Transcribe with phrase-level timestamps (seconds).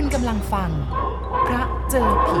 [0.00, 0.70] คุณกำลังฟัง
[1.46, 2.40] พระเจอผี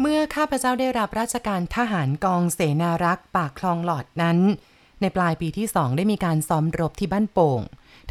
[0.00, 4.38] เมื่อข้าพเจ้าได้รับราชการทหารกองเสนารักษ์ปากคลองหลอดนั้น
[5.00, 7.60] ในปลายปีที่สองได้มีการซ้อมรบที่บ้านโป่ง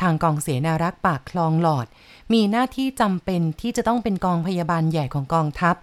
[0.01, 1.87] ทางกองเสนารักษ์ปากคลองหลอด
[2.33, 5.75] มีหน้าที่จำเป็นที่จะต้องเป็นกองพยาบาลใหญ่ของกองทัพ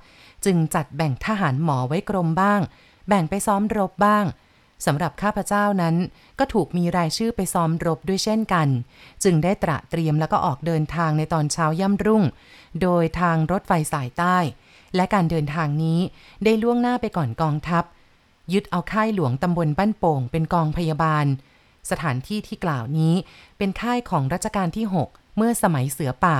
[0.44, 2.60] จึงจัดแบ่งทหารหมอไว้กรมบ้าง
[3.08, 4.26] แบ่งไปซ้อมรบบ้าง
[4.86, 5.96] สำหรับข้าพเจ้านั้น
[6.38, 8.68] ก็ถูกมีรายชื่อไปซ้อมรบด้วยเช่นกัน
[9.24, 12.24] จึงได้ตระเตรียมแล้วก็ออกเดินทางในตอนเช้าย่ำรุ่ง
[12.82, 14.36] โดยทางรถไฟสายใต้
[14.96, 16.00] และการเดินทางนี้
[16.44, 17.84] ได้ล่วงหน้าไปก่อนกองทัพ
[18.52, 21.26] ยึดเอาค่ายหลวงตำบลบ้านโป่งเป็นกองพยาบาล
[21.90, 23.14] สถานที่ที่กล่าวนี้
[23.58, 26.38] เป็นค่ายของรัชกาลที่ 6 เมื่อสมัยเสือป่า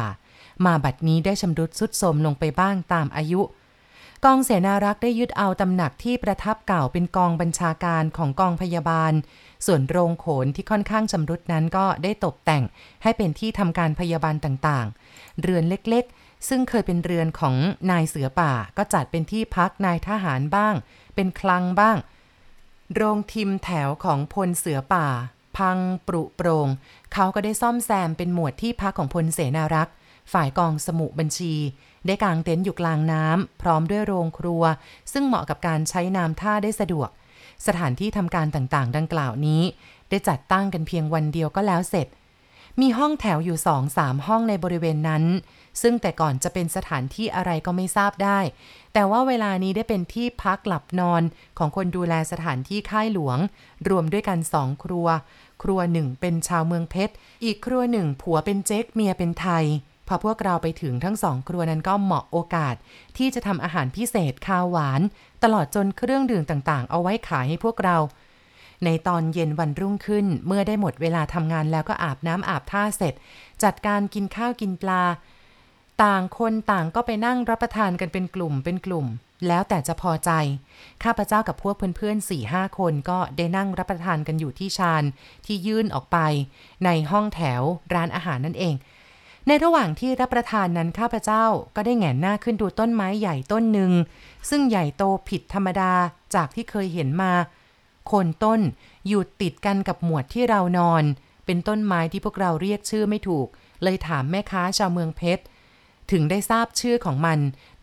[0.67, 3.41] มาบัดนี้ได้ชำรุดสุดโทรมลงไปบ้างตามอายุ
[4.27, 9.13] กองเสนารักษ์ได้ยึดเอาตำหนักที่ประทับเก่าเป็นกองบัญชาการของกองพยาบาล
[9.67, 12.63] ส่วนโรงโขนที่ค่อนข้างชำรุดนั้นก็ได้ตกแต่ง
[13.03, 17.55] ให้เป็นที่ทำการพยาบาลต่างๆ เรือนเล็กๆ ซึ่งเคยเป็นเรือนของ
[17.91, 20.75] นายเสือป่า ก็จัดเป็นที่พักนายทหารบ้าง
[21.15, 21.97] เป็นคลังบ้าง
[22.95, 25.07] โรงทิมแถวของพลเสือป่า
[25.57, 26.69] พังปรุโปรง
[27.13, 29.95] เขาก็ได้ซ่อมแซมเป็นหมวดที่พักของพลเสนารักษ์
[30.33, 31.55] ฝ่ายกองสมุบัญชี
[32.07, 34.63] ได้กางเต็นท์อยู่กลางน้ำพร้อมด้วยโรงครัว
[35.13, 37.09] ซึ่งเหมาะกับการใช้น้ำท่าได้สะดวก
[37.67, 39.63] สถานที่ทำการต่างๆ ดังกล่าวนี้
[40.11, 42.07] ได้จัดตั้งกันเพียงวันเดียวก็แล้วเสร็จ
[42.81, 45.25] มีห้องแถวอยู่สองสามห้องในบริเวณนั้น
[45.83, 48.39] ซึ่งแต่ก่อนจะเป็นสถานที่อะไรก็ไม่ทราบได้
[48.93, 51.23] แต่ว่าเวลานี้ได้เป็นที่พักหลับนอน
[51.59, 53.39] ของคนดูแลสถานที่ค่ายหลวง
[53.89, 55.09] รวมด้วยกันสองครัว
[55.63, 59.65] ครัวหนึ่งเป็นชาวเมืองเพชร อีกครัวหนึ่งผัวเป็นเจ๊กเมียเป็นไทย
[60.13, 62.75] อพวกเราไปถึงทั้งสองครัวนั้นก็เหมาะโอกาส
[63.17, 65.01] ที่จะทำอาหารพิเศษข้าวหวาน
[65.45, 67.97] ตลอดจนเครื่องดื่มต่างๆ เอาไว้ขายให้พวกเรา
[68.85, 73.15] ในตอนเย็นวันรุ่งขึ้นเมื่อได้หมดเวลาทำงานแล้วก็อาบน้ำอาบท่าเสร็จ
[73.63, 75.03] จัดการกินข้าวกินปลา
[76.03, 79.07] ต่างคนต่างก็ไปนั่งรับประทานกันเป็นกลุ่มเป็นกลุ่ม
[79.49, 80.31] แล้วแต่จะพอใจ
[81.05, 85.05] ข้าพเจ้ากับพวกเพื่อนๆสี่ห้าคนก็ได้นั่งรับประทานกันอยู่ที่ชาน
[85.47, 86.19] ที่ยื่นออกไป
[86.85, 87.63] ในห้องแถว
[87.95, 88.75] ร้านอาหารนั่นเอง
[89.47, 91.45] ในระหว่างที่รับประทานนั้นข้าพเจ้า
[91.77, 93.93] ก็ได้แหงนหน้าขึ้นดูต้นไม้ใหญ่ต้นหนึ่ง
[94.51, 95.93] ซึ่งใหญ่โตผิดธรรมดา
[96.35, 97.33] จากที่เคยเห็นมา
[98.07, 98.61] โคนต้น
[99.07, 101.05] อยู่ติดกันกับหมวดที่เรานอน
[101.47, 103.47] เป็นต้นไม้ที่พวกเราเรียกชื่อไม่ถูก
[103.83, 105.43] เลยถามแม่ค้าชาวเมืองเพชร
[106.11, 107.39] ถึงได้ทราบชื่อของมัน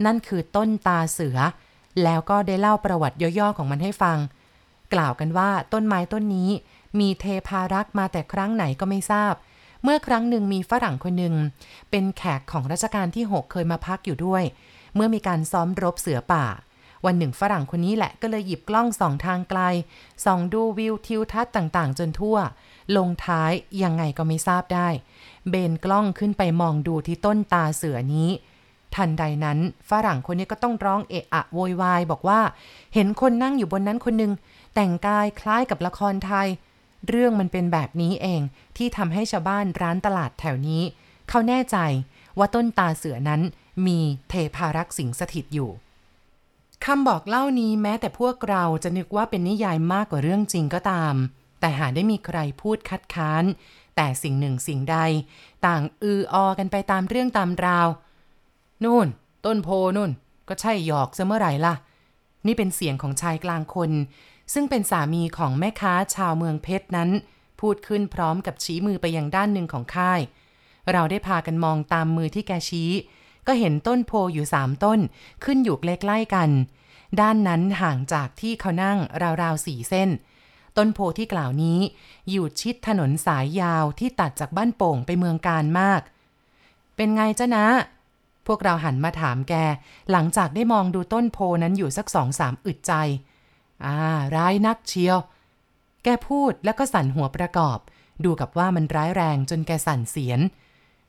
[0.06, 1.38] นั่นคือต้นตาเสือ
[2.03, 4.18] แล้วก็ได้เล่าประวัติย่อๆของมันให้ฟัง
[4.94, 6.50] กล่าวกันว่าต้นไม้ต้นนี้
[7.00, 9.34] มีเทพารักษ์มาแต่ครั้งไหนก็ไม่ทราบ
[9.84, 11.36] เมื่อครั้งหนึ่งมีฝรั่งคนหนึ่ง
[11.92, 14.44] เป็นแขกของรัชกาลที่ 6 เคยมาพักอยู่ด้วย
[14.96, 16.46] เมื่อมีการซ้อมรบเสือป่า
[17.06, 19.62] วันหนึ่งฝรั่งคนนี้แหละก็เลยหยิบกล้องส่องทางไกล
[20.26, 22.38] ส่องดูวิวทิวทัศน์ต่างๆ จนทั่ว
[22.98, 23.52] ลงท้าย
[23.84, 24.90] ยังไงก็ไม่ทราบได้
[25.50, 28.30] เบนกล้องขึ้นไปมองดูที่ต้นตาเสือนี้
[28.96, 29.60] ทันใดนั้น
[29.90, 32.42] ฝรั่งคนนี้ก็ต้องร้องเอะอะโวยวายบอกว่า
[32.94, 34.32] เห็นคนนั่งอยู่บนนั้นคนหนึ่ง
[34.76, 36.48] แต่งกายคล้ายกับละครไทย
[37.08, 38.42] เรื่องมันเป็นแบบนี้เอง
[38.78, 40.82] ที่ทำให้ชาวบ้านร้านตลาดแถวนี้
[41.30, 41.78] เขาแน่ใจ
[42.38, 43.42] ว่าต้นตาเสือนั้น
[43.88, 44.00] มี
[44.30, 45.72] เทพารักษ์สิงสถิตอยู่
[46.86, 51.16] คำบอกเล่านี้แม้แต่พวกเราจะนึกว่าเป็นนิยายมากกว่าเรื่องจริงก็ตาม
[51.60, 53.44] แต่หาได้มีใครพูดคัดค้าน
[53.96, 54.98] แต่สิ่งหนึ่งสิ่งใด
[55.66, 57.88] ต่างอือออกันไปตามเรื่องตามราว
[58.84, 59.08] นู่น
[59.46, 60.12] ต้นโพนู่น
[60.48, 61.76] ก็ใช่หยอกซะเมื่อไหร่ล่ะ
[62.48, 63.92] นี่เป็นเสียงของชายกลางคน
[64.54, 67.10] ซึ่งเป็นสามีของแม่ค้าชาวเมืองเพชรนั้น
[67.60, 70.22] พูดขึ้นพร้อมกับชี้มือไปยังด้านหนึ่งของค่าย
[70.92, 72.92] เราได้พากันมองตามมือที่แกชี้
[73.48, 75.00] ก็เห็นต้นโพอยู่สามต้น
[75.44, 76.50] ขึ้นอยู่ใกล้ๆกัน
[77.22, 78.98] ด้านนั้นห่างจากที่เขานั่ง
[79.42, 80.10] ราวๆสี่เส้น
[80.78, 81.80] ต้นโพที่กล่าวนี้
[82.30, 86.02] อยู่ชิดถนนสายยาวที่ตัดจากบ้านโป่งไปเมืองการมาก
[86.96, 87.66] เป็นไงจ้ะนะ
[88.48, 89.54] พวกเราหันมาถามแก
[90.12, 92.94] หลังจากได้มองดูต้นโพนั้นอยู่สักสองสามอึดใจ
[93.86, 93.98] อ่า
[94.36, 95.18] ร้ายนักเชียว
[96.04, 97.80] แกพูดแล้วก็สั่นหัวประกอบ
[98.24, 100.40] ดูกับว่ามันร้ายแรงจนแกสั่นเสียน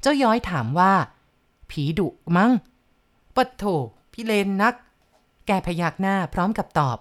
[0.00, 0.92] เจ้าย้อยถามว่า
[1.70, 2.50] ผีดุมั้ง
[3.34, 3.64] ปัดโถ
[4.12, 4.74] พี่เลนนัก
[5.46, 6.98] แกพยักหน้าพร้อมกับตอบ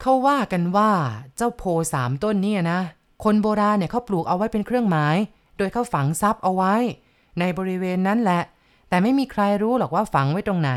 [0.00, 0.90] เขาว่ากันว่า
[1.36, 1.62] เจ้าโพ
[1.92, 2.80] สามต้นเนี่ยนะ
[3.24, 5.16] คนโบราณเนี่ยเขาปลูกเอาไว้เป็นเครื่องหมาย
[5.56, 6.74] โดยเขาฝังซับเอาไว้
[7.38, 8.42] ในบริเวณนั้นแหละ
[8.88, 10.70] แต่ไม่มีใครรู้หรอกว่าฝังไว้ตรงไหน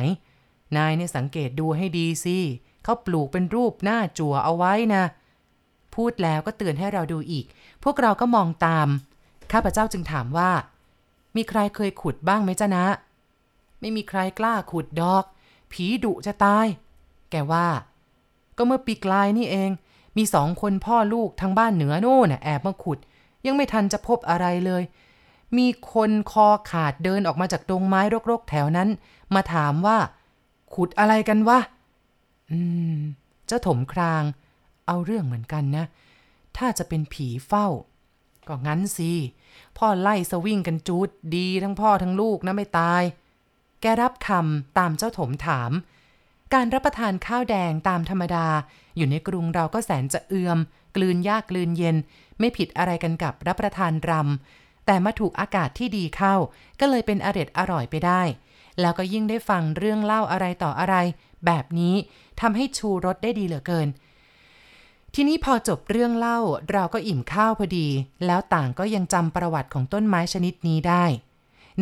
[0.77, 2.37] นายเนี่ยสังเกตดูให้ดีสิ
[2.83, 5.03] เขาปลูกเป็นรูปหน้าจั่วเอาไว้นะ
[5.95, 7.45] พูดแล้วก็เตือนให้เราดูอีก
[7.83, 8.87] พวกเราก็มองตาม
[9.51, 10.51] ข้าพเจ้าจึงถามว่า
[11.35, 12.85] มีใครเคยขุดบ้างไหมจ๊ะนะ
[13.79, 15.23] ไม่มีใครกล้าขุดดอก
[15.71, 16.65] ผีดุจะตาย
[17.31, 17.67] แกว่า
[18.57, 19.69] ก็เมื่อปีกลายนี่เอง
[20.17, 22.99] มีสองคนพ่อลูกทางบ้านเหนือโน่นแอบมาขุด
[23.45, 24.83] ยังไม่ทันจะพบอะไรเลย
[25.57, 28.89] มีคนคอขาดเดินออกมาจากดงไม้รกๆ แถวนั้น
[29.35, 29.97] มาถามว่า
[30.75, 31.59] ขุดอะไรกันวะ
[32.51, 32.59] อื
[32.97, 32.99] ม
[33.47, 34.23] เจ้าถมคราง
[34.87, 35.85] เอาเรื่องเหมือนกันนะ
[36.57, 37.67] ถ้าจะเป็นผีเฝ้า
[38.47, 39.11] ก็งั้นสิ
[39.77, 43.03] พ่อไล่สวิ่งกันจูดดีทั้งพ่อทั้งลูกนะไม่ตาย
[43.81, 45.71] แกรับคำตามเจ้าถมถาม
[46.53, 48.47] การรับประทานข้าวแดงตามธรรมดา
[48.97, 50.59] อยู่ในกรุงเราก็แสนจะเอือม
[50.95, 51.95] กลืนยากกลืนเย็น
[52.39, 56.35] ไม่ผิดอะไรกันกับรับประทานรำแต่มาถูกอากาศที่ดีเข้า
[56.79, 58.21] ก็เลยเป็นอร็ดอร่อยไปได้
[58.81, 60.95] แล้วก็ยิ่งได้ฟังเรื่องเล่าอะไรต่ออะไร
[61.45, 61.95] แบบนี้
[62.41, 63.87] ทำให้ชูรสได้ดีเหลือเกิน
[65.13, 66.39] ทีนี้พอจบเรื่องเล่า
[66.71, 67.87] เราก็อิ่มข้าวพอดี
[68.25, 71.05] แล้วต่างก็ยังจำประวัติของต้นไม้ชนิดนี้ได้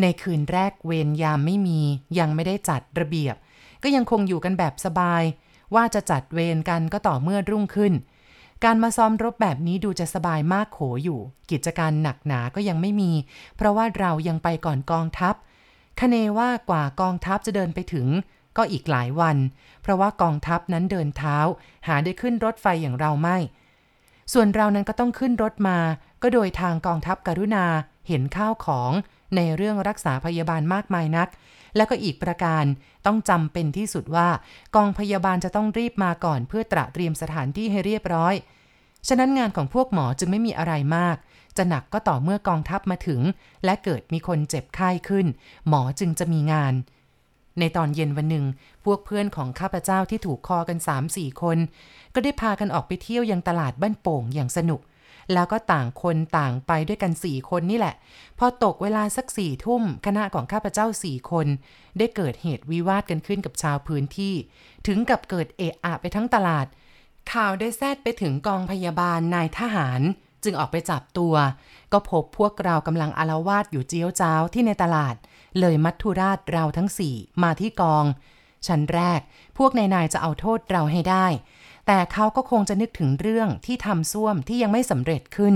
[0.01, 1.79] ในคืนแรกเวรยามไม่มี
[2.19, 3.35] ยังไม่ได้จัดระเบียบ
[3.83, 5.23] ก็ยังคงอยู่กันแบบสบาย
[5.75, 7.93] ว่าจะจัดเวรกันก็ต่อเมื่อรุ่งขึ้น
[8.63, 11.19] การมาซ้อมรบแบบนี้ดูจะสบายมากโขอยู่
[11.51, 13.11] กิจการหนักหนาก็ยังไม่มี
[13.55, 15.35] เพราะว่าเรายังไปก่อนกองทัพ
[15.99, 18.07] คเนว่ากว่ากองทัพจะเดินไปถึง
[18.57, 19.37] ก็อีกหลายวัน
[19.81, 21.37] เพราะว่ากองทัพนั้นเดินเท้า
[21.87, 23.37] หาได้ขึ้นรถไฟอย่างเราไม่
[24.33, 25.77] ส่วนเรานั้นก็ต้องขึ้นรถมา
[26.21, 27.65] ก็โดยทางกองทัพกรุณา
[28.07, 28.91] เห็นข้าวของ
[29.35, 31.27] ในเรื่องรักษาพยาบาลมากมายนัก
[31.75, 32.63] แล้วก็อีกประการ
[33.05, 34.29] ต้องจำเป็นที่สุดว่า
[34.75, 38.33] กองพยาบาลจะต้องรีบมาก่อนเพื่อตระเตรียมสถานที่ให้เรียบร้อย
[39.07, 41.17] ฉะนั้นงานของพวกหมอจึงไม่มีอะไรมาก
[41.57, 43.21] จะหนักก็ต่อเมื่อกองทัพมาถึง
[43.65, 45.25] และเกิดมีคนเจ็บไข้ขึ้น
[45.67, 46.73] หมอจึงจะมีงาน
[47.59, 48.45] ในตอนเย็นวันหนึ่ง
[48.83, 50.77] พวกเพื่อนของข้าพเจ้าที่ถูกคอกัน
[51.09, 51.57] 3-4คน
[52.13, 54.81] ก็ได้พากันออกไปเที่ยวยังตลาดบ้านโป่งอย่างสนุก
[55.33, 57.95] แล้วก็ต่างคนต่างไปด้วยกันสี่คนนี่แหละ
[58.39, 61.47] พอตกเวลาสักสี่ทุ่ม คณะของข้าพเจ้าสี่คน
[61.97, 64.33] ได้เกิดเหตุวิวาทกันขึ้นกับชาวพื้นที่
[64.87, 66.67] ถึงกับเกิดเอะอะไปทั้งตลาด
[67.33, 70.01] ข่าวได้แซดไปถึงกองพยาบาลนายทหาร
[70.43, 71.33] จึงออกไปจับตัว
[71.91, 75.15] ก็พบพวกเรากำลังอารวาสอยู่เจียวจ้าวที่ในตลาด
[75.59, 78.05] เลยมัทธุราชเราทั้งสี่มาที่กอง
[78.67, 79.19] ชั้นแรก
[79.57, 81.27] พวกนายนายจะเอาโทษเราให้ได้
[81.87, 85.55] แต่เขาก็คงจะนึกถึงเรื่องที่ทำส้วมที่ยังไม่สำเร็จขึ้น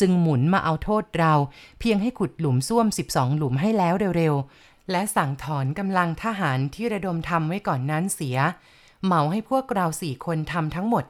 [0.00, 1.32] จึงหมุนมาเอาโทษเรา
[1.80, 8.38] เพียงให้ขุดหลุมส้วม 12 หลุมให้แล้วเร็วๆ และสั่งถอนกำลังทหารที่ระดมทำไว้ก่อนนั้นเสีย
[9.04, 11.04] เหมาให้พวกเราสี่คนทำทั้งหมด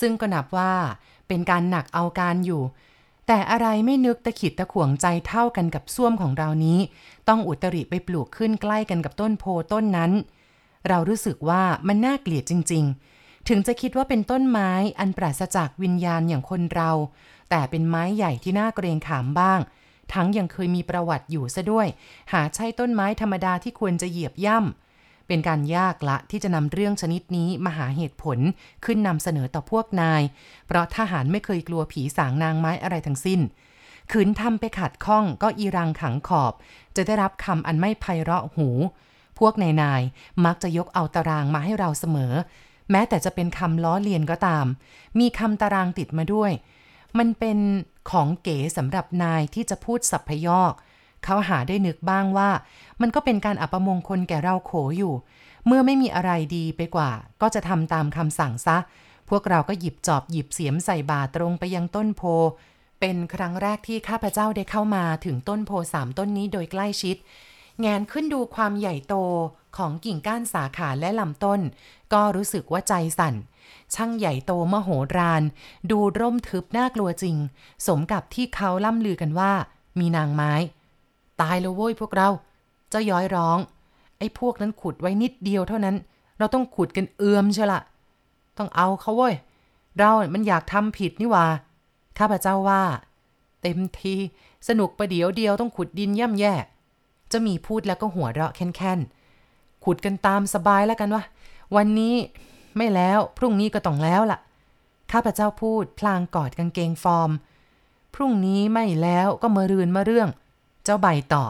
[0.00, 0.74] ซึ่งก็นับว่า
[1.30, 2.62] เป็นการหนักเอาการอยู่
[3.26, 6.78] แต่อะไรไม่นึกตะขิดตะขวงใจเท่ากันกับส้วมของเรานี้
[7.28, 10.12] ต้องอุตริไปปลูกขึ้นใกล้กันกับต้นโพต้นนั้น
[10.88, 12.84] เรารู้สึกว่ามันน่าเกลียดจริง
[13.16, 16.90] ๆ ถึงจะคิดว่าเป็นต้นไม้อันปราศจากวิญญาณอย่างคนเรา
[17.50, 19.60] แต่เป็นไม้ใหญ่ที่น่าเกรงขามบ้าง
[20.12, 21.86] ทั้งยังเคยมีประวัติอยู่ซะด้วย
[22.32, 24.89] หาใช่ต้นไม้ธรรมดาที่ควรจะเหยียบย่ำ
[25.30, 28.38] เป็นการยากละที่จะนำเรื่องชนิดนี้มาหาเหตุผล
[28.84, 30.22] ขึ้นนำเสนอต่อพวกนาย
[30.66, 33.40] เพราะทหารไม่เคยกลัวผีสางนางไม้อะไรทั้งสิ้น
[34.10, 36.52] ขืนทำไปขัดข้องก็อีรังขังขอบ
[36.96, 38.68] จะได้รับคำอันไม่ไพเราะหู
[39.38, 40.02] พวกนายนาย
[40.44, 42.32] มักจะยกเอาตารางมาให้เราเสมอ
[42.90, 44.66] แม้แต่จะเป็นคำล้อเลียนก็ตาม
[45.18, 46.52] มีคำตารางติดมาด้วย
[47.18, 47.58] มันเป็น
[48.10, 50.72] ของเก๋สำหรับนายที่จะพูดสัพพยอก
[51.24, 52.50] เขาหาได้นึกบ้างว่า
[53.00, 55.14] มันก็เป็นการอัปมงคลแก่เราโขอยู่
[55.66, 58.76] เมื่อไม่มีอะไรดีไปกว่า ก็จะทำตามคำสั่งซะ
[59.30, 62.22] พวกเราก็หยิบจอบหยิบเสียมใส่บาตรงไปยังต้นโพ
[63.00, 67.16] เป็นครั้งแรกที่ข้าพเจ้าได้เข้ามาถึงต้นโพสามต้นนี้โดยใกล้ชิด
[67.80, 69.14] แงนขึ้นดูความใหญ่โต
[69.76, 71.60] ของกิ่งก้านสาขาและลำต้น
[72.12, 73.34] ก็รู้สึกว่าใจสั่น
[73.94, 75.42] ช่างใหญ่โตมโหฬาร
[75.90, 77.36] ดูร่มทึบน่ากลัวจริง
[77.86, 79.52] สมกับที่เขาล่ำลือกันว่า
[79.98, 80.52] มีนางไม้
[81.40, 82.28] ตายแล้วโว้ยพวกเรา
[82.90, 83.58] เจ้าย้อยร้อง
[84.18, 85.96] ไอ้พวกนั้นขุดไว้นิดเดียวเท่านั้น
[86.38, 87.80] เราต้องขุดกันเอือมเชยวละ
[88.58, 89.34] ต้องเอาเขาเว้ย
[89.98, 91.46] เรามันอยากทำผิดนี่ว่า
[92.18, 92.82] ข้าพเจ้าว่า
[93.62, 94.14] เต็มที
[94.68, 96.54] สนุกประเดี๋ยวเดียวต้องขุดดินย่ำแย่
[97.32, 101.24] จะมีพูดแล้วก็หัวเราะแค้นๆ ขุดกันตามสบายแล้วกันวะ
[101.76, 102.14] วันนี้
[102.76, 104.38] ไม่แล้ว พรุ่งนี้ก็ต้องแล้วล่ะ
[105.12, 107.30] ข้าพเจ้าพูดพลางกอดกางเกงฟอร์ม
[108.14, 110.28] พรุ่งนี้ไม่แล้วก็มารืนมาเรื่อง
[110.84, 111.46] เจ้าใบต่อ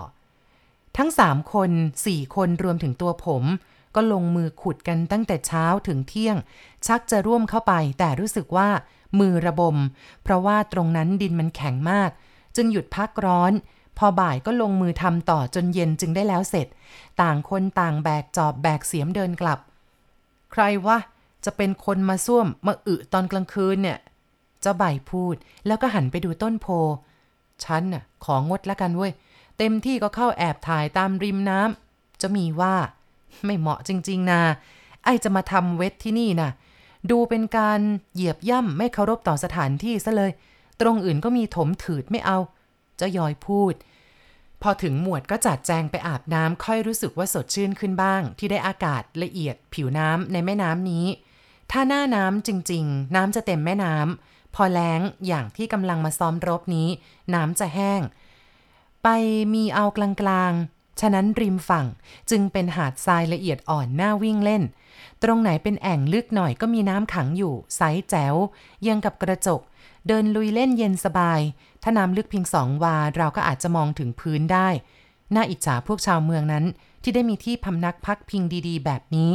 [0.97, 1.71] ทั้งสามคน
[2.07, 3.45] สี่คนรวมถึงตัวผม
[3.95, 6.37] ก็ลงมือขุดกันตั้งแต่เช้าถึงเที่ยง
[6.87, 8.69] ชักจะร่วมเข้าไป แต่รู้สึกว่า
[9.21, 9.77] มือระบม
[10.23, 12.11] เพราะว่าตรงนั้นดินมันแข็งมาก
[12.57, 13.53] จึงหยุดพักร้อน
[13.99, 16.67] พอบ่ายก็ลงมือทำต่อจนเย็นจึงได้แล้วเสร็จ
[17.21, 19.59] ต่างคนต่างแบกจอบแบกเสียมเดินกลับ
[20.53, 20.99] ใครวะ
[21.45, 23.99] จะเป็นคนมาส้วมมาอึตอนกลางคืนเนี่ย
[24.61, 25.35] เจ้าใบพูด
[25.67, 26.67] แล้วก็หันไปดูต้นโพ
[27.65, 29.13] ฉันน่ะของดละกันเว้ย
[29.59, 32.75] เต็มที่ก็เข้าแอบถ่ายตามริมน้ำจะมีว่า
[33.45, 34.41] ไม่เหมาะจริง ๆนะ
[35.05, 36.51] ไอจะมาทำเวทที่นี่นะ
[37.11, 37.81] ดูเป็นการ
[38.15, 40.33] เหยียบย่ำไม่เคารพต่อสถานที่ซะเลย
[40.81, 42.39] ตรงอื่นก็มีถมถืดไม่เอา
[42.97, 43.75] เจ้ายอยพูด
[44.63, 51.07] พอถึงหมวดก็จัดแจงไปอาบน้ำค่อยรู้สึกว่าสดชื่นขึ้นบ้าง ที่ได้อากาศละเอียดผิวน้ำในแม่น้ำนี้
[51.71, 56.89] ถ้าหน้าน้ำจริง ๆ น้ำจะเต็มแม่น้ำ พอแล้งอย่างที่กำลังมาซ้อมรบนี้
[57.35, 58.01] น้ำจะแห้ง
[59.03, 59.09] ไป
[59.55, 61.87] มีเอากลางๆ ฉะนั้นริมฝั่ง
[62.31, 64.63] จึงเป็นหาดทรายละเอียดอ่อนน่าวิ่งเล่น
[65.23, 68.35] ตรงไหนเป็นแอ่งลึกหน่อยก็มีน้ำขังอยู่ใสแจ๋ว
[68.87, 69.61] ยังกับกระจก
[70.09, 71.41] เดินลุยเล่นเย็นสบาย
[71.83, 74.69] ถ้าน้ำลึกเพียงสองวาเราก็อาจจะมองถึงพื้นได้
[75.35, 76.65] น่าอิจฉาพวกชาวเมืองนั้น
[77.03, 79.33] ที่ได้มีที่พำนักพักพิงดีๆ แบบนี้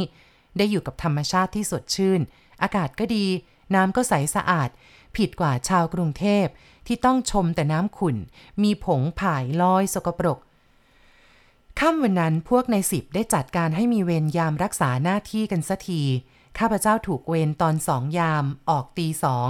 [0.56, 2.20] ได้อยู่กับธรรมชาติที่สดชื่น
[2.62, 3.24] อากาศก็ดี
[3.74, 4.68] น้ำก็ใสสะอาด
[5.16, 6.46] ผิดกว่าชาวกรุงเทพ
[6.86, 8.16] ที่ต้องชมแต่น้ำขุ่น
[8.62, 10.38] มีผงผายลอยสกปรก
[11.78, 16.02] ค่ำวันนั้นพวกในสิบได้จัดการให้มีเวรยามรักษาหน้าที่กันสักที
[16.58, 19.48] ข้าพเจ้าถูกเวรตอนสองยาม ออกตีสอง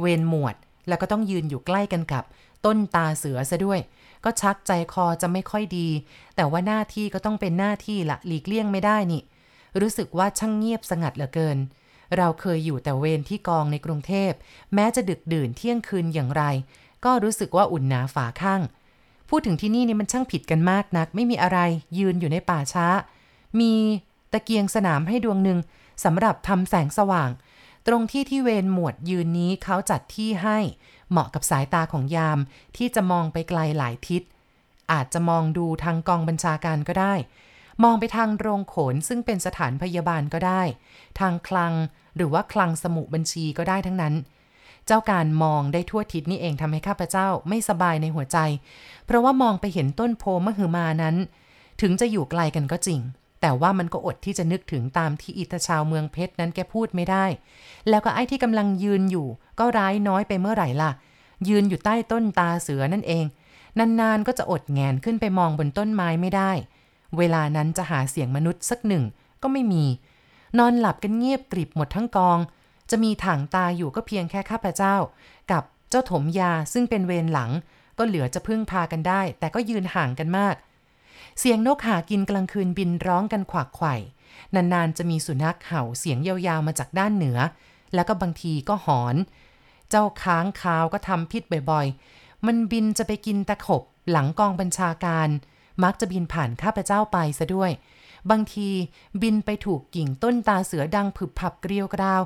[0.00, 0.54] เวรหมวด
[0.88, 2.24] แล้วก็ต้องยืนอยู่ใกล้กันกับ
[2.64, 3.80] ต้นตาเสือซะด้วย
[4.24, 5.88] ก็ชักใจคอจะไม่ค่อยดี
[6.36, 9.22] แต่ว่าหน้าที่ก็ต้องเป็นหน้าที่ละหลีกเลี่ยงไม่ได้นี่
[9.80, 11.58] รู้สึกว่าช่างเงียบสงัดเหลือเกิน
[12.16, 14.32] เราเคยอยู่แต่เวรที่กองในกรุงเทพ
[14.74, 16.42] แม้จะดึกดื่นเที่ยงคืนอย่างไร
[17.04, 18.62] ก็รู้สึกว่าอุ่นหนาฝาข้าง
[19.28, 21.58] พูดถึงที่นี่นี่มันช่างผิดกันมากนัก ไม่มีอะไร
[21.98, 22.86] ยืนอยู่ในป่าช้า
[23.60, 23.72] มี
[24.32, 25.58] ตะเกียงสนามให้ดวงหนึ่ง
[26.04, 27.30] สำหรับทำแสงสว่าง
[27.86, 30.58] ตรงที่ที่เวรหมวดยืนนี้เขาจัดที่ให้
[31.10, 32.38] เหมาะกับสายตาของยาม
[32.76, 34.22] ที่จะมองไปไกลหลายทิศ
[34.92, 37.14] อาจจะมองดูทางกองบัญชาการก็ได้
[37.82, 40.62] มองไปทางโรงโขนซึ่งเป็นสถานพยาบาลก็ได้
[41.20, 41.72] ทางคลัง
[42.16, 44.14] หรือว่าคลังสมุบัญชีก็ได้ทั้งนั้น
[44.86, 48.38] เจ้าการมองได้ทั่วทิศนี่เองทำให้ข้าพเจ้าไม่สบายในหัวใจ
[49.06, 51.16] เพราะว่ามองไปเห็นต้นโพมหือมานั้น
[51.80, 53.00] ถึงจะอยู่ไกลกันก็จริง
[53.40, 57.24] แต่ว่ามันก็อดที่จะนึกถึงตามที่อิตาชาวเมืองเพชรนั้นแกพูดไม่ได้
[57.88, 59.26] แล้วก็ไอ้ที่กำลังยืนอยู่
[59.58, 60.90] ก็ร้ายน้อยไปเมื่อไหร่ล่ะ
[61.48, 63.24] ยืนอยู่ใต้ต้นตาเสือนั่นเอง
[63.78, 66.52] นานๆก็จะอดแงนขึ้นไปมองบนต้นไม้ไม่ได้
[67.18, 69.04] เวลานั้นจะหาเสียงมนุษย์สักหนึ่ง
[69.42, 69.84] ก็ไม่มี
[70.58, 72.38] นอนหลับกันเงียบกริบหมดทั้งกอง
[72.90, 74.96] จะมีถังตาอยู่ก็เพียงแค่ข้าพเจ้า
[75.50, 77.50] กับเจ้าถมยาซึ่งเป็นเวรหลัง
[77.98, 80.54] ก็เหลือจะพึ่งพากันได้ แต่ก็ยืนห่างกันมาก
[81.38, 83.94] เสียงนกหากินกลางคืนบินร้องกันขวักไขว่
[84.54, 87.38] นานๆ จะมีสุนัขเห่าเสียงยาวๆมาจากด้านเหนือ
[87.94, 89.16] แล้วก็บางทีก็หอน
[89.90, 95.28] เจ้าค้างคาวก็ทำพิษบ่อยๆ มันบินจะไปกินตะขบหลังกองบัญชาการ
[95.82, 97.70] มักจะบินผ่านข้าพเจ้าไปซะด้วย
[98.30, 98.68] บางที
[99.22, 102.22] บินไปถูกกิ่งต้นตาเสือดังผึบผับเกลียวกราว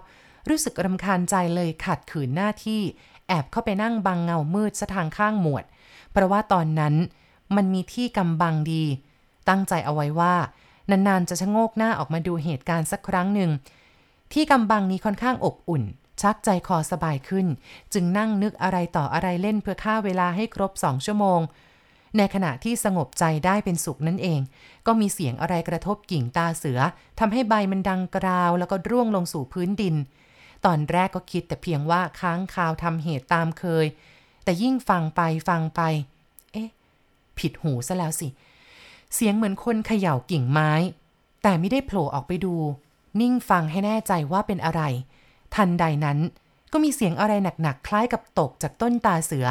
[0.48, 2.80] รู้สึกรำคาญใจเลยขัดขืนหน้าที่
[3.28, 5.64] แอบเข้าไปนั่งบังเงามืดซะทางข้างหมวด
[6.12, 6.94] เพราะว่าตอนนั้น
[7.56, 8.84] มันมีที่กำบังดี
[9.48, 10.34] ตั้งใจเอาไว้ว่า
[10.90, 13.50] นานๆจะชะโงกหน้าออกมาดูเหตุการณ์สักครั้งหนึ่ง
[14.32, 15.82] ที่กำบังนี้ค่อนข้างอบอุ่น
[16.22, 17.46] ชักใจคอสบายขึ้น
[17.92, 21.40] จึงนั่งนึกอะไรต่ออะไรเล่นเพื่อฆ่าเวลาให้ครบสองชั่วโมง
[22.16, 24.40] ในขณะที่สงบใจได้เป็นสุขนั่นเอง
[24.86, 26.80] ก็มีเสียงอะไรกระทบกิ่งตาเสือ
[27.18, 29.94] ทำให้ใบมันดังกราวแล้วก็ร่วงลงสู่พื้นดิน
[30.64, 33.86] ตอนแรกก็คิดแต่เพียงว่าค้างคาวทำเหตุตามเคย
[34.44, 35.80] แต่ยิ่งฟังไปฟังไป
[36.52, 36.68] เอ๊ะ
[37.38, 38.28] ผิดหูซะแล้วสิ
[39.14, 40.72] เสียงเหมือนคนเขย่ากิ่งไม้
[41.42, 42.54] แต่ไม่ได้โผล่ออกไปดู
[43.20, 44.82] นิ่งฟังให้แน่ใจว่าเป็นอะไร
[45.54, 46.18] ทันใดนั้น
[46.72, 49.46] ก็มีเสียงอะไรหนักๆคล้ายกับตกจากต้นตาเสือ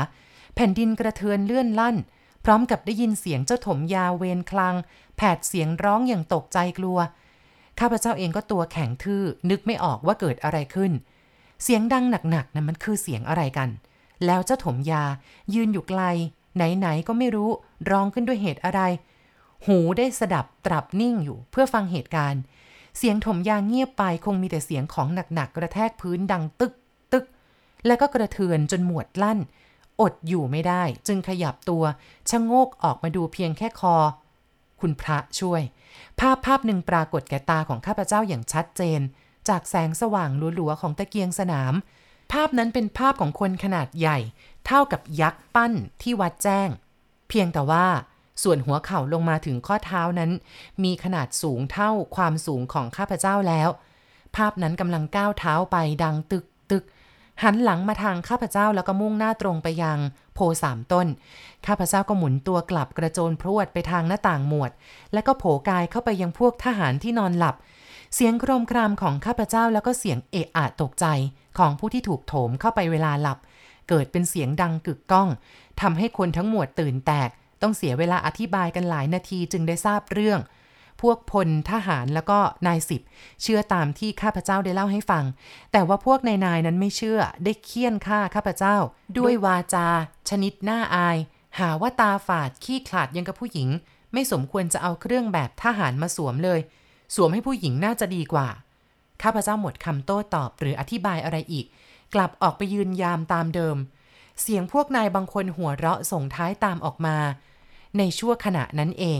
[0.55, 1.95] แผ่นดินกระเทือนเลื่อนลั่น
[2.47, 4.75] ร้อมกับได้ยินเสียงเจ้าถมยาเวนคลัง
[5.17, 6.99] แผดเสียงร้องอย่างตกใจกลัว
[7.79, 10.91] ข้าพเจ้าเองก็ตัวแข็งทื่อ นึกไม่ออกว่าเกิดอะไรขึ้น
[11.63, 13.69] เสียงดังหนักๆนะั้นมันคือเสียงอะไรกัน
[14.25, 15.03] แล้วเจ้าถมยา
[15.53, 16.01] ยืนอยู่ไกล
[16.55, 17.49] ไหนๆก็ไม่รู้
[17.89, 18.81] ร้องขึ้นด้วยเหตุอะไร
[19.65, 22.41] หูได้สดับตรับนิ่งอยู่เพื่อฟังเหตุการณ์
[22.97, 26.73] เสียงถมยาเงียบไปคงมีแต่เสียงของหนักๆกระแทกพื้นดังตึก
[27.11, 27.25] ตึก
[27.87, 29.39] แล้วก็กระเทือนจนหมวดลั่น
[30.01, 31.83] อดอยู่ไม่ได้ จึงขยับตัว
[32.29, 33.95] ชะโงกออกมาดูเพียงแค่คอ
[34.81, 35.61] คุณพระช่วย
[36.19, 39.01] ภาพภาพหนึ่งปรากฏแก่ตาของข้าพเจ้าอย่างชัดเจน
[39.49, 41.73] จากแสงสว่างหลัวๆของตะเกียงสนาม
[42.31, 44.17] ภาพนั้นเป็นภาพของคนขนาดใหญ่
[44.65, 46.69] เท่ากับยักษ์ปั้นที่วัดแจ้ง
[47.29, 47.87] เพียงแต่ว่า
[48.43, 50.31] ส่วนหัวเข่าลงมาถึงข้อเท้านั้น
[50.83, 53.69] มีขนาดสูงเท่าความสูงของข้าพเจ้าแล้ว
[54.35, 56.56] ภาพนั้นกำลังก้าวเท้าไปดังตึกตึก
[57.43, 59.99] หันหลังมาทางข้าพเจ้าแล้วก็มุ่งหน้าตรงไปยัง
[60.35, 61.07] โพสามต้น
[61.67, 64.71] ข้าพเจ้าก็หมุนตัวกลับกระโจนพรวดไปทางหน้าต่างหมวด
[65.13, 67.55] แล้วก็โผกายเข้าไปยังพวกทหารที่นอนหลับ
[68.15, 71.05] เสียงโครมครามของข้าพเจ้าแล้วก็เสียงเอะอะตกใจ
[71.57, 73.37] ของผู้ที่ถูกโถมเข้าไปเวลาหลับ
[73.89, 75.29] เกิดเป็นเสียงดังกึกก้อง
[75.81, 77.29] ทำให้คนทั้งหมวดตื่นแตก
[77.61, 80.39] ต้องเสียเวลาอธิบายกันหลายนาทีจึงได้ทราบเรื่อง
[81.01, 83.01] พวกพลทหารแล้วก็นายสิบ
[83.41, 85.25] เชื่อตามที่ข้าพเจ้าได้เล่าให้ฟัง
[85.71, 88.77] แต่ว่าพวกนายนายนั้นไม่เชื่อได้เคี่ยนฆ่าข้าพเจ้า
[89.17, 89.87] ด้วยวาจา
[90.29, 91.17] ชนิดหน้าอาย
[91.59, 93.69] หาว่าตาฝาดขี้ขลาดยังกับผู้หญิง
[94.13, 96.59] ไม่สมควรจะเอาเครื่องแบบทหารมาสวมเลย
[97.15, 98.47] สวมให้ผู้หญิงน่าจะดีกว่า
[99.23, 101.65] ข้าพเจ้าหมดคำโต้ตอบหรืออธิบายอะไรอีก
[102.13, 103.77] กลับออกไปยืนยามตามเดิม
[104.41, 107.17] เสียงพวกนายบางคนหัวเราะส่งท้ายตามออกมา
[107.97, 109.05] ในชั่วขณะนั้นเอ